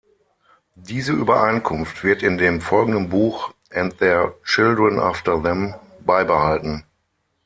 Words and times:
Diese 0.79 1.11
Übereinkunft 1.13 2.03
wird 2.03 2.23
in 2.23 2.39
dem 2.39 2.59
folgenden 2.59 3.09
Buch 3.09 3.53
"And 3.71 3.95
Their 3.99 4.33
Children 4.43 4.99
After 4.99 5.43
Them" 5.43 5.75
beibehalten. 5.99 6.85